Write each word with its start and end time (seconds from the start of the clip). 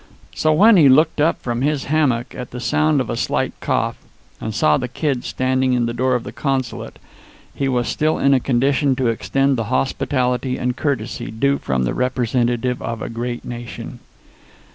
So, 0.33 0.51
when 0.51 0.77
he 0.77 0.89
looked 0.89 1.21
up 1.21 1.39
from 1.43 1.61
his 1.61 1.83
hammock 1.83 2.33
at 2.33 2.49
the 2.49 2.59
sound 2.59 2.99
of 2.99 3.07
a 3.11 3.15
slight 3.15 3.53
cough, 3.59 3.97
and 4.39 4.51
saw 4.51 4.75
the 4.77 4.87
Kid 4.87 5.23
standing 5.23 5.73
in 5.73 5.85
the 5.85 5.93
door 5.93 6.15
of 6.15 6.23
the 6.23 6.31
consulate, 6.31 6.97
he 7.53 7.67
was 7.67 7.87
still 7.87 8.17
in 8.17 8.33
a 8.33 8.39
condition 8.39 8.95
to 8.95 9.09
extend 9.09 9.57
the 9.57 9.65
hospitality 9.65 10.57
and 10.57 10.75
courtesy 10.75 11.29
due 11.29 11.59
from 11.59 11.83
the 11.83 11.93
representative 11.93 12.81
of 12.81 13.03
a 13.03 13.09
great 13.09 13.45
nation. 13.45 13.99